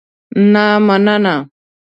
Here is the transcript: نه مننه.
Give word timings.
نه 0.53 0.65
مننه. 0.85 1.35